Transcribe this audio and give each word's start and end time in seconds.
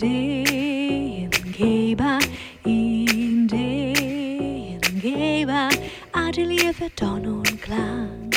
Ideengeber, 0.00 2.20
Ideengeber, 2.64 4.08
Atelier 6.12 6.72
für 6.72 6.94
Ton 6.94 7.26
und 7.26 7.60
Klang. 7.60 8.30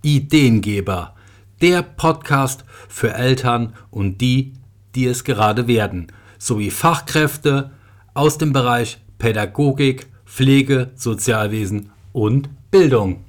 Ideengeber, 0.00 1.14
der 1.60 1.82
Podcast 1.82 2.64
für 2.88 3.12
Eltern 3.12 3.74
und 3.90 4.22
die, 4.22 4.54
die 4.94 5.04
es 5.04 5.22
gerade 5.22 5.68
werden, 5.68 6.06
sowie 6.38 6.70
Fachkräfte 6.70 7.72
aus 8.14 8.38
dem 8.38 8.54
Bereich 8.54 8.96
Pädagogik, 9.18 10.06
Pflege, 10.24 10.92
Sozialwesen 10.94 11.92
und 12.14 12.48
Bildung. 12.70 13.26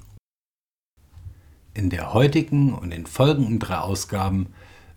In 1.74 1.90
der 1.90 2.14
heutigen 2.14 2.72
und 2.72 2.94
den 2.94 3.04
folgenden 3.04 3.58
drei 3.58 3.76
Ausgaben 3.76 4.46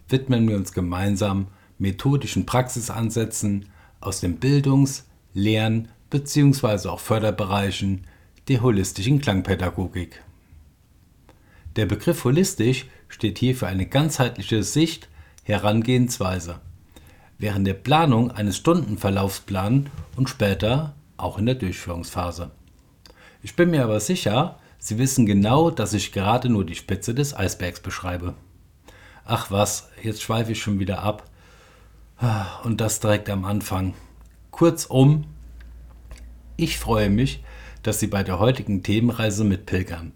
widmen 0.08 0.48
wir 0.48 0.56
uns 0.56 0.72
gemeinsam 0.72 1.48
methodischen 1.82 2.46
Praxisansätzen 2.46 3.66
aus 4.00 4.22
den 4.22 4.38
Bildungs-, 4.38 5.06
Lern- 5.34 5.90
bzw. 6.10 6.90
auch 6.90 7.00
Förderbereichen 7.00 8.06
der 8.48 8.62
holistischen 8.62 9.20
Klangpädagogik. 9.20 10.22
Der 11.76 11.86
Begriff 11.86 12.24
holistisch 12.24 12.86
steht 13.08 13.40
hier 13.40 13.56
für 13.56 13.68
eine 13.68 13.86
ganzheitliche 13.86 14.64
Sicht, 14.64 15.10
Herangehensweise, 15.44 16.60
während 17.40 17.66
der 17.66 17.74
Planung 17.74 18.30
eines 18.30 18.58
Stundenverlaufsplans 18.58 19.90
und 20.16 20.30
später 20.30 20.94
auch 21.18 21.38
in 21.40 21.48
der 21.48 21.56
Durchführungsphase. 21.56 22.52
Ich 23.42 23.56
bin 23.56 23.72
mir 23.72 23.84
aber 23.84 24.00
sicher, 24.00 24.60
Sie 24.78 24.98
wissen 24.98 25.26
genau, 25.26 25.70
dass 25.70 25.94
ich 25.94 26.12
gerade 26.12 26.50
nur 26.50 26.66
die 26.66 26.76
Spitze 26.76 27.14
des 27.14 27.36
Eisbergs 27.36 27.80
beschreibe. 27.80 28.34
Ach 29.26 29.52
was, 29.52 29.90
jetzt 30.02 30.24
schweife 30.24 30.52
ich 30.52 30.62
schon 30.62 30.80
wieder 30.80 31.04
ab. 31.04 31.31
Und 32.64 32.80
das 32.82 33.00
direkt 33.00 33.30
am 33.30 33.46
Anfang. 33.46 33.96
Kurzum, 34.52 35.26
ich 36.56 36.78
freue 36.78 37.10
mich, 37.10 37.44
dass 37.82 38.00
Sie 38.00 38.08
bei 38.08 38.24
der 38.24 38.38
heutigen 38.38 38.84
Themenreise 38.84 39.44
mitpilgern. 39.44 40.12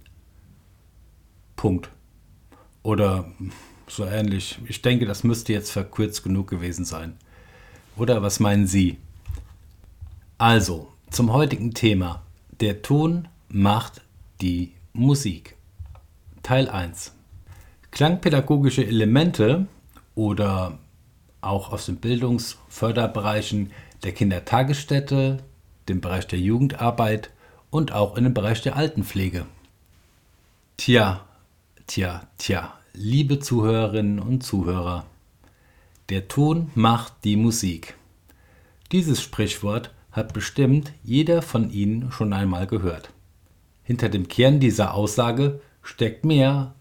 Punkt. 1.56 1.90
Oder 2.84 3.32
so 3.88 4.06
ähnlich. 4.06 4.60
Ich 4.68 4.84
denke, 4.84 5.06
das 5.06 5.24
müsste 5.24 5.54
jetzt 5.54 5.72
verkürzt 5.72 6.24
genug 6.24 6.48
gewesen 6.48 6.86
sein. 6.86 7.18
Oder 7.98 8.22
was 8.22 8.40
meinen 8.40 8.68
Sie? 8.68 8.98
Also, 10.38 10.92
zum 11.10 11.34
heutigen 11.34 11.74
Thema. 11.74 12.22
Der 12.60 12.84
Ton 12.84 13.28
macht 13.48 14.02
die 14.42 14.74
Musik. 14.94 15.56
Teil 16.44 16.70
1. 16.70 17.14
Klangpädagogische 17.90 18.86
Elemente 18.86 19.66
oder 20.14 20.78
auch 21.46 21.72
aus 21.72 21.86
den 21.86 21.98
Bildungsförderbereichen 21.98 23.72
der 24.04 24.14
Kindertagesstätte, 24.14 25.44
dem 25.90 26.02
Bereich 26.02 26.28
der 26.28 26.40
Jugendarbeit 26.40 27.30
und 27.70 27.92
auch 27.92 28.18
in 28.18 28.24
dem 28.24 28.34
Bereich 28.34 28.62
der 28.62 28.76
Altenpflege. 28.76 29.46
Tja, 30.78 31.26
tja, 31.88 32.28
tja, 32.38 32.74
liebe 32.94 33.40
Zuhörerinnen 33.40 34.20
und 34.20 34.44
Zuhörer, 34.44 35.06
der 36.10 36.28
Ton 36.28 36.72
macht 36.76 37.14
die 37.24 37.36
Musik. 37.36 37.96
Dieses 38.92 39.22
Sprichwort 39.22 39.92
hat 40.12 40.34
bestimmt 40.34 40.94
jeder 41.04 41.42
von 41.42 41.70
Ihnen 41.72 42.12
schon 42.12 42.32
einmal 42.32 42.68
gehört. 42.68 43.10
Hinter 43.84 44.10
dem 44.10 44.28
Kern 44.28 44.60
dieser 44.60 44.94
Aussage 44.94 45.62
steckt 45.82 46.26
mehr, 46.26 46.74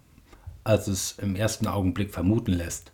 als 0.63 0.89
es 0.89 1.19
im 1.19 1.37
ersten 1.37 1.67
Augenblick 1.67 2.13
vermuten 2.13 2.53
lässt. 2.53 2.93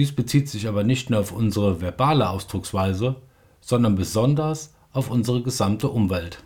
Dies 0.00 0.12
bezieht 0.12 0.48
sich 0.48 0.66
aber 0.66 0.82
nicht 0.82 1.10
nur 1.10 1.20
auf 1.20 1.30
unsere 1.30 1.82
verbale 1.82 2.30
Ausdrucksweise, 2.30 3.16
sondern 3.60 3.96
besonders 3.96 4.72
auf 4.92 5.10
unsere 5.10 5.42
gesamte 5.42 5.90
Umwelt. 5.90 6.42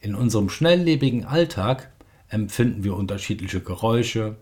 In 0.00 0.16
unserem 0.16 0.48
schnelllebigen 0.48 1.24
Alltag 1.24 1.92
empfinden 2.26 2.82
wir 2.82 2.96
unterschiedliche 2.96 3.60
Geräusche, 3.60 4.38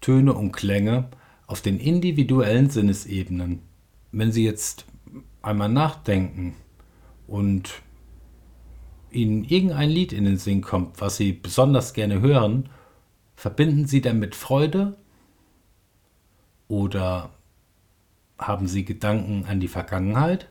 Töne 0.00 0.32
und 0.32 0.52
Klänge 0.52 1.10
auf 1.46 1.60
den 1.60 1.78
individuellen 1.78 2.70
Sinnesebenen. 2.70 3.60
Wenn 4.12 4.32
Sie 4.32 4.46
jetzt 4.46 4.86
einmal 5.42 5.68
nachdenken 5.68 6.54
und 7.26 7.82
Ihnen 9.10 9.44
irgendein 9.44 9.90
Lied 9.90 10.14
in 10.14 10.24
den 10.24 10.38
Sinn 10.38 10.62
kommt, 10.62 11.02
was 11.02 11.18
Sie 11.18 11.34
besonders 11.34 11.92
gerne 11.92 12.22
hören, 12.22 12.70
verbinden 13.36 13.84
Sie 13.86 14.00
damit 14.00 14.34
Freude 14.34 14.96
oder 16.66 17.28
haben 18.38 18.66
Sie 18.66 18.84
Gedanken 18.84 19.46
an 19.46 19.60
die 19.60 19.68
Vergangenheit? 19.68 20.48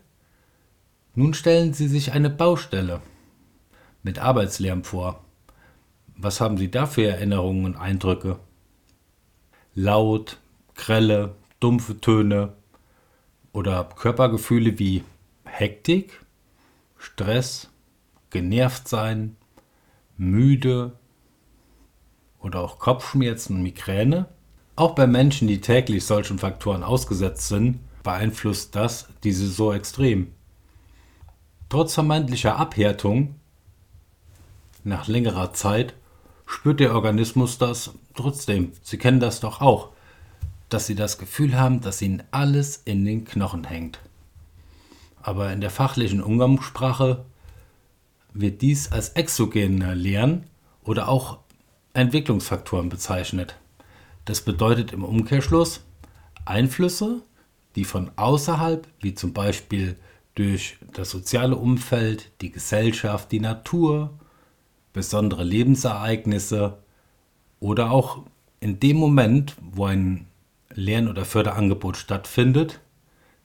Nun 1.16 1.34
stellen 1.34 1.74
Sie 1.74 1.88
sich 1.88 2.12
eine 2.12 2.30
Baustelle 2.30 3.02
mit 4.02 4.20
Arbeitslärm 4.20 4.84
vor. 4.84 5.24
Was 6.16 6.42
haben 6.42 6.58
Sie 6.58 6.72
da 6.72 6.86
für 6.86 7.06
Erinnerungen 7.08 7.66
und 7.66 7.76
Eindrücke? 7.76 8.40
Laut, 9.76 10.38
grelle, 10.76 11.36
dumpfe 11.60 12.00
Töne 12.00 12.54
oder 13.52 13.84
Körpergefühle 13.84 14.80
wie 14.80 15.04
Hektik, 15.46 16.20
Stress, 16.98 17.70
genervt 18.30 18.88
sein, 18.88 19.36
müde 20.18 20.98
oder 22.40 22.60
auch 22.60 22.80
Kopfschmerzen 22.80 23.58
und 23.58 23.64
Migräne. 23.64 24.28
Auch 24.76 24.96
bei 24.96 25.06
Menschen, 25.06 25.48
die 25.48 25.62
täglich 25.62 26.06
solchen 26.06 26.40
Faktoren 26.40 26.84
ausgesetzt 26.84 27.48
sind, 27.48 27.80
beeinflusst 28.02 28.76
das 28.76 29.08
diese 29.24 29.48
so 29.48 29.72
extrem. 29.72 30.32
Trotz 31.70 31.94
vermeintlicher 31.94 32.58
Abhärtung 32.58 33.36
nach 34.84 35.08
längerer 35.08 35.54
Zeit 35.54 35.94
spürt 36.46 36.80
der 36.80 36.94
Organismus 36.94 37.58
das 37.58 37.94
trotzdem. 38.16 38.74
Sie 38.82 38.98
kennen 38.98 39.20
das 39.20 39.40
doch 39.40 39.62
auch, 39.62 39.90
dass 40.70 40.88
Sie 40.88 40.96
das 40.96 41.18
Gefühl 41.18 41.58
haben, 41.58 41.82
dass 41.82 42.02
Ihnen 42.02 42.24
alles 42.32 42.82
in 42.84 43.06
den 43.06 43.26
Knochen 43.26 43.64
hängt. 43.64 44.00
Aber 45.22 45.54
in 45.54 45.62
der 45.62 45.70
fachlichen 45.70 46.22
Umgangssprache 46.22 47.24
wird 48.34 48.62
dies 48.62 48.92
als 48.92 49.10
exogene 49.10 49.94
Lehren 49.94 50.46
oder 50.84 51.08
auch 51.08 51.38
Entwicklungsfaktoren 51.94 52.90
bezeichnet. 52.90 53.56
Das 54.26 54.42
bedeutet 54.42 54.94
im 54.94 55.04
Umkehrschluss 55.04 55.84
Einflüsse, 56.46 57.22
die 57.76 57.86
von 57.86 58.12
außerhalb, 58.16 58.88
wie 59.02 59.14
zum 59.14 59.34
Beispiel 59.34 59.98
durch 60.36 60.78
das 60.94 61.10
soziale 61.10 61.56
Umfeld, 61.56 62.32
die 62.42 62.52
Gesellschaft, 62.52 63.32
die 63.32 63.40
Natur, 63.40 64.12
besondere 64.94 65.44
Lebensereignisse 65.44 66.78
oder 67.60 67.92
auch 67.92 68.24
in 68.60 68.80
dem 68.80 68.98
Moment, 68.98 69.56
wo 69.62 69.86
ein 69.86 70.28
Lern- 70.74 71.08
oder 71.08 71.26
Förderangebot 71.26 71.98
stattfindet, 71.98 72.80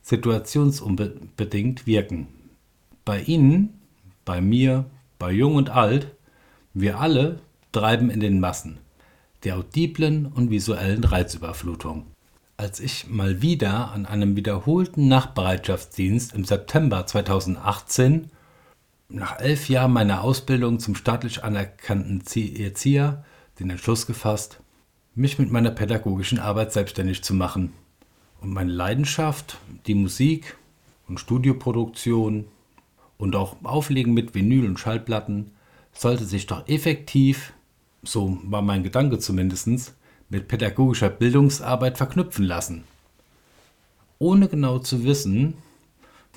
situationsunbedingt 0.03 1.87
wirken. 1.87 2.29
Bei 3.05 3.21
Ihnen 3.21 3.79
bei 4.29 4.43
mir, 4.43 4.85
bei 5.19 5.33
Jung 5.33 5.55
und 5.55 5.71
Alt, 5.71 6.15
wir 6.75 7.01
alle 7.01 7.41
treiben 7.73 8.11
in 8.11 8.21
den 8.21 8.41
Massen, 8.41 8.77
der 9.45 9.57
audiblen 9.57 10.27
und 10.27 10.51
visuellen 10.51 11.05
Reizüberflutung. 11.05 12.07
Als 12.57 12.81
ich 12.81 13.09
mal 13.09 13.41
wieder 13.41 13.93
an 13.93 14.07
einem 14.07 14.35
wiederholten 14.35 15.07
Nachtbereitschaftsdienst 15.09 16.35
im 16.35 16.45
September 16.45 17.07
2018 17.07 18.31
nach 19.09 19.39
elf 19.39 19.69
Jahren 19.69 19.93
meiner 19.93 20.23
Ausbildung 20.23 20.81
zum 20.81 20.95
staatlich 20.95 21.45
anerkannten 21.45 22.23
Erzieher 22.37 23.25
den 23.59 23.71
Entschluss 23.71 24.07
gefasst, 24.07 24.61
mich 25.15 25.39
mit 25.39 25.51
meiner 25.51 25.71
pädagogischen 25.71 26.39
Arbeit 26.39 26.73
selbstständig 26.73 27.23
zu 27.23 27.35
machen 27.35 27.73
und 28.41 28.53
meine 28.53 28.73
Leidenschaft, 28.73 29.59
die 29.87 29.95
Musik 29.95 30.57
und 31.09 31.19
Studioproduktion 31.19 32.47
und 33.17 33.35
auch 33.35 33.57
Auflegen 33.65 34.15
mit 34.15 34.35
Vinyl 34.35 34.67
und 34.67 34.79
Schallplatten 34.79 35.53
sollte 35.93 36.25
sich 36.25 36.47
doch 36.47 36.69
effektiv, 36.69 37.53
so 38.03 38.39
war 38.45 38.63
mein 38.63 38.83
Gedanke 38.83 39.19
zumindest, 39.19 39.95
mit 40.29 40.49
pädagogischer 40.49 41.09
Bildungsarbeit 41.09 41.97
verknüpfen 41.97 42.45
lassen. 42.45 42.85
Ohne 44.19 44.49
genau 44.49 44.79
zu 44.79 45.05
wissen, 45.05 45.55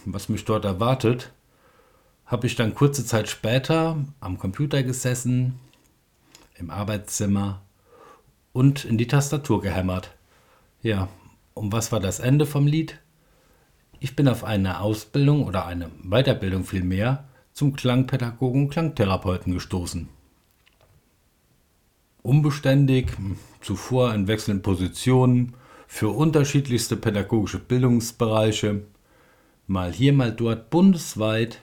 was 0.06 0.30
mich 0.30 0.46
dort 0.46 0.66
erwartet, 0.66 1.32
habe 2.26 2.48
ich 2.48 2.56
dann 2.56 2.76
kurze 2.76 3.06
Zeit 3.06 3.30
später 3.30 3.98
am 4.20 4.38
Computer 4.38 4.84
gesessen, 4.84 5.60
im 6.56 6.70
Arbeitszimmer 6.70 7.62
und 8.54 8.86
in 8.86 8.98
die 8.98 9.08
Tastatur 9.08 9.62
gehämmert. 9.62 10.12
Ja, 10.82 11.10
und 11.54 11.72
was 11.72 11.92
war 11.92 12.00
das 12.00 12.20
Ende 12.20 12.46
vom 12.46 12.68
Lied? 12.68 13.00
Ich 14.00 14.16
bin 14.16 14.28
auf 14.28 14.44
eine 14.44 14.80
Ausbildung 14.80 15.46
oder 15.46 15.66
eine 15.66 15.90
Weiterbildung 16.04 16.64
vielmehr 16.64 17.26
zum 17.54 17.76
Klangpädagogen 17.76 18.64
und 18.64 18.70
Klangtherapeuten 18.70 19.54
gestoßen. 19.54 20.10
Unbeständig, 22.24 23.12
zuvor 23.62 24.14
in 24.14 24.28
wechselnden 24.28 24.62
Positionen, 24.62 25.54
für 25.88 26.10
unterschiedlichste 26.10 26.96
pädagogische 26.96 27.60
Bildungsbereiche, 27.60 28.84
mal 29.68 29.92
hier, 29.92 30.14
mal 30.14 30.32
dort, 30.32 30.70
bundesweit, 30.70 31.62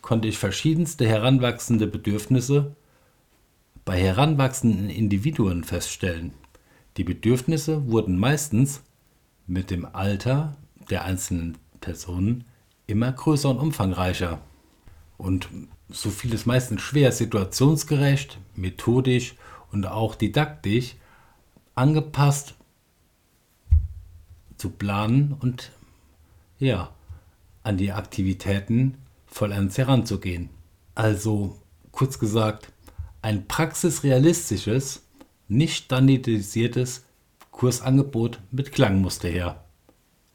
konnte 0.00 0.28
ich 0.28 0.38
verschiedenste 0.38 1.06
heranwachsende 1.06 1.86
Bedürfnisse 1.86 2.76
bei 3.84 4.00
heranwachsenden 4.00 4.88
Individuen 4.88 5.64
feststellen. 5.64 6.32
Die 6.96 7.04
Bedürfnisse 7.04 7.86
wurden 7.90 8.18
meistens 8.18 8.82
mit 9.46 9.70
dem 9.70 9.84
Alter 9.84 10.56
der 10.90 11.04
einzelnen 11.04 11.58
Personen 11.80 12.44
immer 12.86 13.12
größer 13.12 13.50
und 13.50 13.58
umfangreicher. 13.58 14.40
Und 15.18 15.48
so 15.88 16.10
fiel 16.10 16.34
es 16.34 16.46
meistens 16.46 16.82
schwer, 16.82 17.12
situationsgerecht, 17.12 18.38
methodisch 18.54 19.34
und 19.72 19.86
auch 19.86 20.14
didaktisch 20.14 20.96
angepasst 21.74 22.54
zu 24.56 24.70
planen 24.70 25.36
und 25.38 25.70
ja, 26.58 26.90
an 27.62 27.76
die 27.76 27.92
Aktivitäten 27.92 28.96
vollends 29.26 29.76
heranzugehen. 29.76 30.48
Also, 30.94 31.58
kurz 31.92 32.18
gesagt, 32.18 32.72
ein 33.20 33.46
praxisrealistisches, 33.46 35.02
nicht 35.48 35.84
standardisiertes 35.84 37.04
Kursangebot 37.50 38.40
mit 38.50 38.72
Klang 38.72 39.00
musste 39.00 39.28
her. 39.28 39.64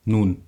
Nun, 0.05 0.43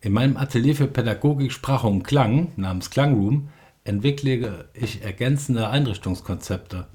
in 0.00 0.12
meinem 0.12 0.36
Atelier 0.36 0.76
für 0.76 0.86
Pädagogik, 0.86 1.52
Sprache 1.52 1.86
und 1.86 2.02
Klang 2.02 2.52
namens 2.56 2.90
Klangroom 2.90 3.48
entwickle 3.88 4.68
ich 4.74 5.02
ergänzende 5.02 5.68
Einrichtungskonzepte 5.68 6.86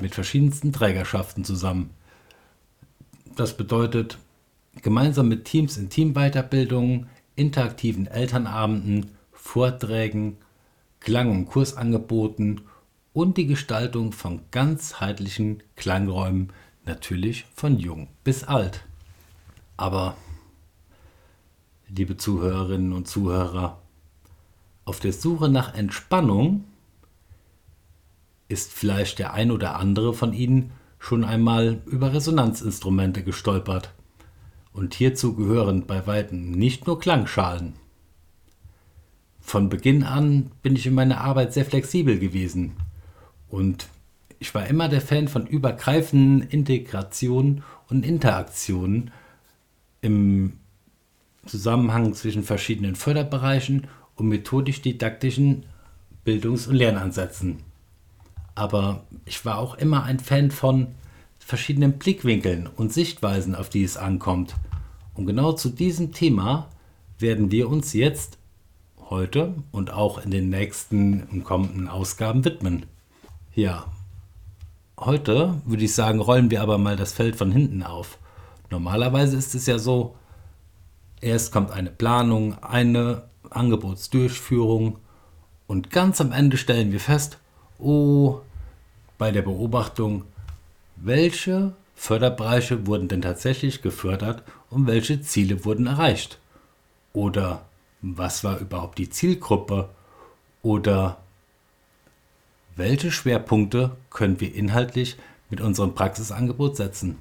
mit 0.00 0.14
verschiedensten 0.14 0.72
Trägerschaften 0.72 1.44
zusammen. 1.44 1.90
Das 3.34 3.56
bedeutet, 3.56 4.18
gemeinsam 4.82 5.28
mit 5.28 5.46
Teams 5.46 5.78
in 5.78 5.88
Teamweiterbildungen, 5.88 7.08
interaktiven 7.36 8.06
Elternabenden, 8.06 9.12
Vorträgen, 9.32 10.36
Klang- 11.00 11.30
und 11.30 11.46
Kursangeboten 11.46 12.60
und 13.14 13.38
die 13.38 13.46
Gestaltung 13.46 14.12
von 14.12 14.42
ganzheitlichen 14.50 15.62
Klangräumen, 15.76 16.52
natürlich 16.84 17.46
von 17.54 17.78
jung 17.78 18.08
bis 18.24 18.44
alt. 18.44 18.84
Aber, 19.76 20.16
liebe 21.88 22.16
Zuhörerinnen 22.16 22.92
und 22.92 23.08
Zuhörer, 23.08 23.81
auf 24.84 25.00
der 25.00 25.12
Suche 25.12 25.48
nach 25.48 25.74
Entspannung 25.74 26.64
ist 28.48 28.72
vielleicht 28.72 29.18
der 29.18 29.32
ein 29.32 29.50
oder 29.50 29.76
andere 29.76 30.12
von 30.12 30.32
Ihnen 30.32 30.72
schon 30.98 31.24
einmal 31.24 31.80
über 31.86 32.12
Resonanzinstrumente 32.12 33.22
gestolpert. 33.22 33.92
Und 34.72 34.94
hierzu 34.94 35.34
gehören 35.34 35.86
bei 35.86 36.06
weitem 36.06 36.52
nicht 36.52 36.86
nur 36.86 36.98
Klangschalen. 36.98 37.74
Von 39.40 39.68
Beginn 39.68 40.04
an 40.04 40.50
bin 40.62 40.76
ich 40.76 40.86
in 40.86 40.94
meiner 40.94 41.20
Arbeit 41.20 41.52
sehr 41.52 41.64
flexibel 41.64 42.18
gewesen 42.18 42.72
und 43.48 43.88
ich 44.38 44.54
war 44.54 44.66
immer 44.66 44.88
der 44.88 45.00
Fan 45.00 45.28
von 45.28 45.46
übergreifenden 45.46 46.48
Integrationen 46.48 47.62
und 47.88 48.04
Interaktionen 48.04 49.10
im 50.00 50.54
Zusammenhang 51.46 52.14
zwischen 52.14 52.42
verschiedenen 52.44 52.94
Förderbereichen 52.94 53.88
und 54.16 54.28
methodisch-didaktischen 54.28 55.64
Bildungs- 56.24 56.66
und 56.66 56.76
Lernansätzen. 56.76 57.60
Aber 58.54 59.04
ich 59.24 59.44
war 59.44 59.58
auch 59.58 59.74
immer 59.74 60.04
ein 60.04 60.20
Fan 60.20 60.50
von 60.50 60.88
verschiedenen 61.38 61.98
Blickwinkeln 61.98 62.68
und 62.76 62.92
Sichtweisen, 62.92 63.54
auf 63.54 63.68
die 63.68 63.82
es 63.82 63.96
ankommt. 63.96 64.54
Und 65.14 65.26
genau 65.26 65.52
zu 65.52 65.68
diesem 65.68 66.12
Thema 66.12 66.68
werden 67.18 67.50
wir 67.50 67.68
uns 67.68 67.92
jetzt 67.92 68.38
heute 69.10 69.54
und 69.70 69.92
auch 69.92 70.24
in 70.24 70.30
den 70.30 70.48
nächsten 70.48 71.24
und 71.24 71.44
kommenden 71.44 71.88
Ausgaben 71.88 72.44
widmen. 72.44 72.86
Ja, 73.54 73.86
heute 74.98 75.60
würde 75.64 75.84
ich 75.84 75.94
sagen, 75.94 76.20
rollen 76.20 76.50
wir 76.50 76.62
aber 76.62 76.78
mal 76.78 76.96
das 76.96 77.12
Feld 77.12 77.36
von 77.36 77.52
hinten 77.52 77.82
auf. 77.82 78.18
Normalerweise 78.70 79.36
ist 79.36 79.54
es 79.54 79.66
ja 79.66 79.78
so, 79.78 80.16
erst 81.20 81.52
kommt 81.52 81.70
eine 81.70 81.90
Planung, 81.90 82.62
eine 82.62 83.24
Angebotsdurchführung 83.56 84.98
und 85.66 85.90
ganz 85.90 86.20
am 86.20 86.32
Ende 86.32 86.56
stellen 86.56 86.92
wir 86.92 87.00
fest, 87.00 87.38
oh, 87.78 88.40
bei 89.18 89.30
der 89.30 89.42
Beobachtung, 89.42 90.24
welche 90.96 91.74
Förderbereiche 91.94 92.86
wurden 92.86 93.08
denn 93.08 93.22
tatsächlich 93.22 93.82
gefördert 93.82 94.42
und 94.70 94.86
welche 94.86 95.20
Ziele 95.22 95.64
wurden 95.64 95.86
erreicht? 95.86 96.38
Oder 97.12 97.64
was 98.00 98.42
war 98.42 98.58
überhaupt 98.58 98.98
die 98.98 99.10
Zielgruppe? 99.10 99.88
Oder 100.62 101.18
welche 102.76 103.12
Schwerpunkte 103.12 103.96
können 104.10 104.40
wir 104.40 104.54
inhaltlich 104.54 105.16
mit 105.50 105.60
unserem 105.60 105.94
Praxisangebot 105.94 106.76
setzen? 106.76 107.18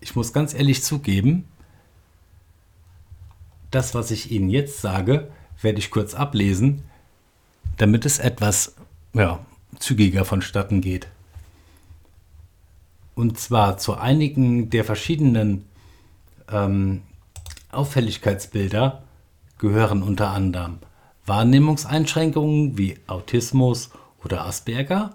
Ich 0.00 0.14
muss 0.16 0.32
ganz 0.32 0.52
ehrlich 0.52 0.82
zugeben, 0.82 1.48
das, 3.74 3.94
was 3.94 4.10
ich 4.10 4.30
Ihnen 4.30 4.48
jetzt 4.48 4.80
sage, 4.80 5.30
werde 5.60 5.78
ich 5.78 5.90
kurz 5.90 6.14
ablesen, 6.14 6.82
damit 7.76 8.06
es 8.06 8.18
etwas 8.18 8.74
ja, 9.12 9.40
zügiger 9.78 10.24
vonstatten 10.24 10.80
geht. 10.80 11.08
Und 13.14 13.38
zwar 13.38 13.78
zu 13.78 13.94
einigen 13.94 14.70
der 14.70 14.84
verschiedenen 14.84 15.64
ähm, 16.50 17.02
Auffälligkeitsbilder 17.70 19.02
gehören 19.58 20.02
unter 20.02 20.30
anderem 20.30 20.78
Wahrnehmungseinschränkungen 21.26 22.76
wie 22.76 22.98
Autismus 23.06 23.90
oder 24.24 24.44
Asperger, 24.46 25.14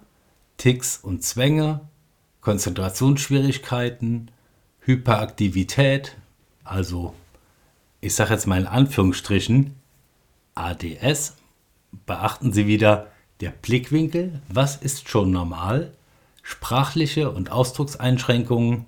Ticks 0.58 0.98
und 0.98 1.24
Zwänge, 1.24 1.82
Konzentrationsschwierigkeiten, 2.42 4.32
Hyperaktivität, 4.82 6.18
also 6.64 7.14
ich 8.02 8.16
sage 8.16 8.34
jetzt 8.34 8.48
mal 8.48 8.60
in 8.60 8.68
Anführungsstrichen 8.68 9.76
ADS. 10.56 11.36
Beachten 12.06 12.54
Sie 12.54 12.68
wieder 12.68 13.08
der 13.42 13.50
Blickwinkel, 13.50 14.42
was 14.48 14.76
ist 14.76 15.10
schon 15.10 15.32
normal, 15.32 15.94
sprachliche 16.44 17.32
und 17.32 17.52
Ausdruckseinschränkungen, 17.52 18.86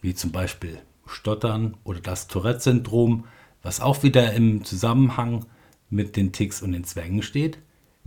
wie 0.00 0.14
zum 0.14 0.32
Beispiel 0.32 0.78
Stottern 1.06 1.76
oder 1.84 2.00
das 2.00 2.28
Tourette-Syndrom, 2.28 3.24
was 3.62 3.80
auch 3.80 4.02
wieder 4.02 4.32
im 4.32 4.64
Zusammenhang 4.64 5.44
mit 5.90 6.16
den 6.16 6.32
Ticks 6.32 6.62
und 6.62 6.72
den 6.72 6.84
Zwängen 6.84 7.22
steht, 7.22 7.58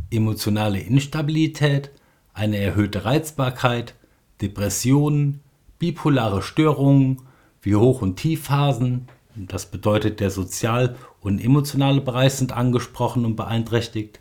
emotionale 0.10 0.80
Instabilität, 0.80 1.92
eine 2.34 2.58
erhöhte 2.58 3.06
Reizbarkeit, 3.06 3.94
Depressionen, 4.42 5.42
bipolare 5.80 6.42
Störungen 6.42 7.22
wie 7.62 7.76
Hoch- 7.76 8.02
und 8.02 8.16
Tiefphasen, 8.16 9.08
das 9.36 9.66
bedeutet 9.66 10.20
der 10.20 10.30
sozial- 10.30 10.96
und 11.22 11.44
emotionale 11.44 12.02
Bereich 12.02 12.34
sind 12.34 12.52
angesprochen 12.52 13.26
und 13.26 13.36
beeinträchtigt, 13.36 14.20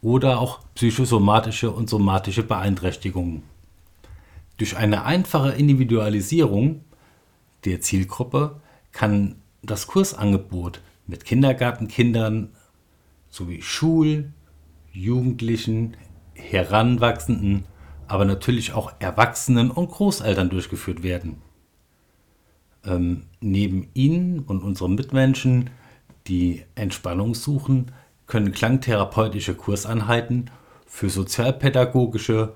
oder 0.00 0.38
auch 0.38 0.60
psychosomatische 0.74 1.70
und 1.70 1.90
somatische 1.90 2.42
Beeinträchtigungen. 2.42 3.42
Durch 4.56 4.76
eine 4.76 5.04
einfache 5.04 5.50
Individualisierung 5.50 6.84
der 7.64 7.80
Zielgruppe 7.80 8.60
kann 8.92 9.36
das 9.62 9.86
Kursangebot 9.86 10.80
mit 11.06 11.24
Kindergartenkindern 11.24 12.50
sowie 13.30 13.62
Schul-, 13.62 14.32
Jugendlichen, 14.92 15.96
Heranwachsenden, 16.34 17.64
aber 18.06 18.24
natürlich 18.24 18.72
auch 18.72 18.92
Erwachsenen 19.00 19.70
und 19.70 19.90
Großeltern 19.90 20.50
durchgeführt 20.50 21.02
werden. 21.02 21.42
Ähm, 22.84 23.24
neben 23.40 23.88
Ihnen 23.94 24.40
und 24.40 24.62
unseren 24.62 24.94
Mitmenschen, 24.94 25.70
die 26.26 26.64
Entspannung 26.74 27.34
suchen, 27.34 27.92
können 28.26 28.52
klangtherapeutische 28.52 29.54
Kurseinheiten 29.54 30.50
für 30.86 31.10
sozialpädagogische, 31.10 32.54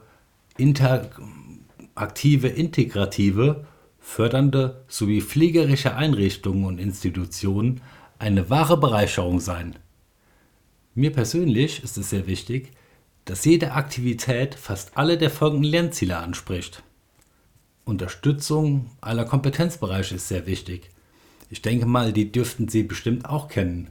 interaktive, 0.57 2.49
integrative, 2.49 3.67
fördernde 3.99 4.85
sowie 4.88 5.23
pflegerische 5.23 5.95
Einrichtungen 5.95 6.64
und 6.64 6.79
Institutionen 6.79 7.81
eine 8.19 8.50
wahre 8.50 8.76
Bereicherung 8.76 9.41
sein. 9.41 9.76
Mir 10.95 11.12
persönlich 11.12 11.83
ist 11.83 11.97
es 11.97 12.11
sehr 12.11 12.26
wichtig, 12.26 12.73
dass 13.25 13.45
jede 13.45 13.73
Aktivität 13.73 14.55
fast 14.55 14.97
alle 14.97 15.17
der 15.17 15.31
folgenden 15.31 15.71
Lernziele 15.71 16.19
anspricht. 16.19 16.83
Unterstützung 17.85 18.91
aller 19.01 19.25
Kompetenzbereiche 19.25 20.15
ist 20.17 20.29
sehr 20.29 20.47
wichtig. 20.47 20.91
Ich 21.51 21.62
denke 21.62 21.87
mal, 21.87 22.12
die 22.12 22.33
dürften 22.33 22.69
Sie 22.69 22.83
bestimmt 22.83 23.27
auch 23.27 23.49
kennen. 23.49 23.91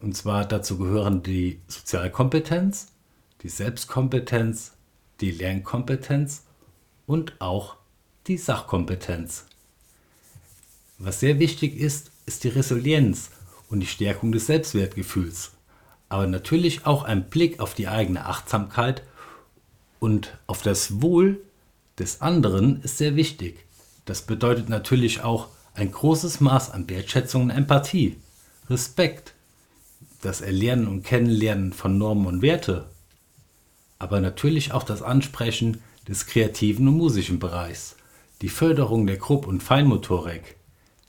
Und 0.00 0.16
zwar 0.16 0.44
dazu 0.44 0.78
gehören 0.78 1.22
die 1.22 1.60
Sozialkompetenz, 1.68 2.88
die 3.42 3.48
Selbstkompetenz, 3.48 4.72
die 5.20 5.30
Lernkompetenz 5.30 6.44
und 7.06 7.40
auch 7.40 7.76
die 8.26 8.36
Sachkompetenz. 8.36 9.46
Was 10.98 11.20
sehr 11.20 11.38
wichtig 11.38 11.76
ist, 11.76 12.10
ist 12.26 12.44
die 12.44 12.48
Resilienz 12.48 13.30
und 13.68 13.80
die 13.80 13.86
Stärkung 13.86 14.32
des 14.32 14.46
Selbstwertgefühls. 14.46 15.52
Aber 16.08 16.26
natürlich 16.26 16.86
auch 16.86 17.04
ein 17.04 17.28
Blick 17.28 17.60
auf 17.60 17.74
die 17.74 17.88
eigene 17.88 18.26
Achtsamkeit 18.26 19.02
und 19.98 20.36
auf 20.46 20.62
das 20.62 21.00
Wohl 21.00 21.40
des 21.98 22.20
anderen 22.20 22.82
ist 22.82 22.98
sehr 22.98 23.16
wichtig. 23.16 23.64
Das 24.04 24.22
bedeutet 24.22 24.68
natürlich 24.68 25.22
auch 25.22 25.48
ein 25.74 25.90
großes 25.90 26.40
Maß 26.40 26.70
an 26.70 26.88
Wertschätzung 26.88 27.42
und 27.42 27.50
Empathie, 27.50 28.16
Respekt, 28.68 29.34
das 30.20 30.40
Erlernen 30.40 30.86
und 30.86 31.02
Kennenlernen 31.02 31.72
von 31.72 31.98
Normen 31.98 32.26
und 32.26 32.42
Werte, 32.42 32.86
aber 33.98 34.20
natürlich 34.20 34.72
auch 34.72 34.82
das 34.82 35.02
Ansprechen 35.02 35.82
des 36.08 36.26
kreativen 36.26 36.88
und 36.88 36.96
musischen 36.96 37.38
Bereichs, 37.38 37.96
die 38.40 38.48
Förderung 38.48 39.06
der 39.06 39.16
Grupp- 39.16 39.46
und 39.46 39.62
Feinmotorik, 39.62 40.56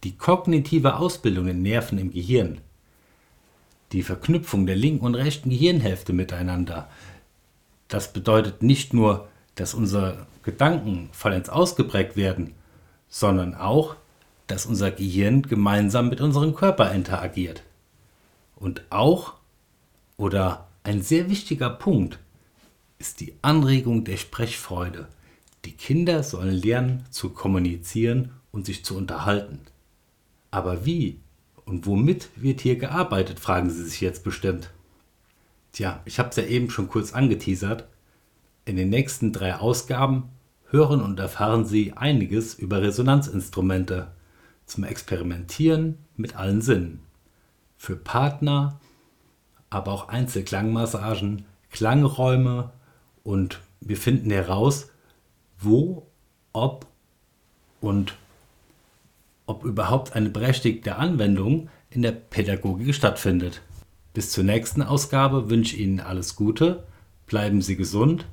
die 0.04 0.16
kognitive 0.16 0.98
Ausbildung 0.98 1.48
in 1.48 1.62
Nerven 1.62 1.98
im 1.98 2.12
Gehirn, 2.12 2.60
die 3.92 4.04
Verknüpfung 4.04 4.66
der 4.66 4.76
linken 4.76 5.06
und 5.06 5.16
rechten 5.16 5.50
Gehirnhälfte 5.50 6.14
miteinander. 6.14 6.90
Das 7.88 8.14
bedeutet 8.14 8.64
nicht 8.64 8.94
nur, 8.94 9.28
dass 9.56 9.74
unsere 9.74 10.26
Gedanken 10.44 11.10
vollends 11.12 11.50
ausgeprägt 11.50 12.16
werden, 12.16 12.54
sondern 13.08 13.56
auch, 13.56 13.96
dass 14.48 14.66
unser 14.66 14.92
Gehirn 14.92 15.44
gemeinsam 15.44 16.10
mit 16.10 16.22
unserem 16.22 16.56
Körper 16.56 16.92
interagiert. 16.92 17.64
Und 18.56 18.84
auch, 18.90 19.34
oder 20.18 20.68
ein 20.84 21.02
sehr 21.02 21.30
wichtiger 21.30 21.70
Punkt, 21.70 22.20
ist 23.00 23.20
die 23.20 23.34
Anregung 23.42 24.04
der 24.04 24.18
Sprechfreude. 24.18 25.08
Die 25.66 25.74
Kinder 25.74 26.24
sollen 26.24 26.56
lernen 26.56 27.06
zu 27.10 27.30
kommunizieren 27.30 28.32
und 28.52 28.66
sich 28.66 28.84
zu 28.84 28.98
unterhalten. 28.98 29.60
Aber 30.52 30.86
wie 30.86 31.20
und 31.66 31.86
womit 31.86 32.30
wird 32.36 32.62
hier 32.62 32.78
gearbeitet, 32.78 33.40
fragen 33.40 33.70
Sie 33.70 33.84
sich 33.84 34.02
jetzt 34.02 34.24
bestimmt. 34.24 34.72
Tja, 35.72 36.02
ich 36.06 36.20
habe 36.20 36.30
es 36.30 36.36
ja 36.36 36.44
eben 36.44 36.70
schon 36.70 36.88
kurz 36.88 37.14
angeteasert. 37.14 37.88
In 38.66 38.78
den 38.78 38.90
nächsten 38.90 39.34
drei 39.34 39.56
Ausgaben 39.56 40.30
hören 40.70 41.02
und 41.02 41.20
erfahren 41.20 41.66
Sie 41.66 41.94
einiges 41.94 42.54
über 42.54 42.82
Resonanzinstrumente 42.82 44.08
zum 44.66 44.86
Experimentieren 44.86 45.98
mit 46.16 46.38
allen 46.38 46.62
Sinnen. 46.62 47.02
Für 47.78 47.98
Partner, 47.98 48.80
aber 49.70 49.92
auch 49.92 50.08
Einzelklangmassagen, 50.08 51.44
Klangräume 51.72 52.72
und 53.24 53.60
wir 53.82 53.98
finden 53.98 54.32
heraus, 54.32 54.90
wo, 55.60 56.08
ob 56.54 56.88
und 57.82 58.16
ob 59.46 59.66
überhaupt 59.66 60.16
eine 60.16 60.30
berechtigte 60.30 60.96
Anwendung 60.96 61.70
in 61.90 62.02
der 62.02 62.14
Pädagogik 62.14 62.96
stattfindet. 62.96 63.62
Bis 64.14 64.32
zur 64.32 64.46
nächsten 64.46 64.82
Ausgabe 64.82 65.50
wünsche 65.50 65.76
ich 65.76 65.82
Ihnen 65.82 66.00
alles 66.00 66.38
Gute, 66.38 66.86
bleiben 67.26 67.62
Sie 67.62 67.76
gesund 67.76 68.26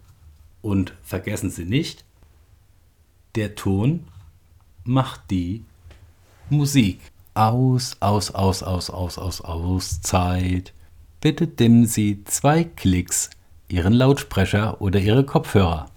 und 0.62 0.92
vergessen 1.02 1.50
Sie 1.50 1.64
nicht, 1.64 2.04
der 3.34 3.54
Ton 3.54 4.04
macht 4.84 5.30
die 5.30 5.64
Musik. 6.48 7.00
Aus, 7.34 7.96
aus, 8.00 8.32
aus, 8.32 8.62
aus, 8.62 8.90
aus, 8.90 9.18
aus, 9.18 9.40
aus, 9.40 10.00
Zeit. 10.00 10.74
Bitte 11.20 11.46
dimmen 11.46 11.86
Sie 11.86 12.24
zwei 12.24 12.64
Klicks 12.64 13.30
Ihren 13.68 13.92
Lautsprecher 13.92 14.80
oder 14.80 14.98
Ihre 14.98 15.24
Kopfhörer. 15.24 15.88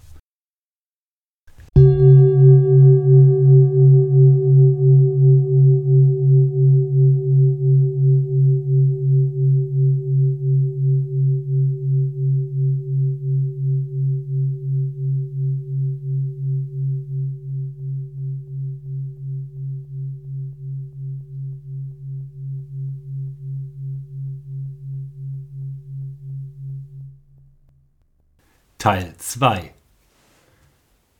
Teil 28.84 29.14
2 29.16 29.72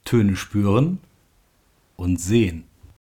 Töne 0.04 0.36
spüren 0.36 0.98
und 1.96 2.20
sehen. 2.20 2.64